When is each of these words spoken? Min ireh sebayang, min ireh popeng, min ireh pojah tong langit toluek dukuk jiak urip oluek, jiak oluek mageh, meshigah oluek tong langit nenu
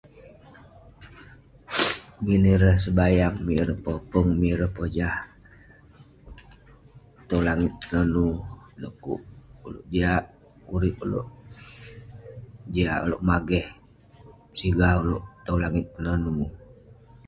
Min 2.25 2.43
ireh 2.53 2.77
sebayang, 2.83 3.35
min 3.45 3.57
ireh 3.61 3.77
popeng, 3.85 4.29
min 4.39 4.51
ireh 4.53 4.71
pojah 4.75 5.15
tong 7.27 7.43
langit 7.47 7.73
toluek 7.89 8.39
dukuk 8.81 9.21
jiak 9.91 10.23
urip 10.73 10.95
oluek, 11.03 11.27
jiak 12.73 12.99
oluek 13.05 13.23
mageh, 13.29 13.67
meshigah 14.49 14.93
oluek 15.01 15.23
tong 15.45 15.59
langit 15.63 15.85
nenu 16.03 16.31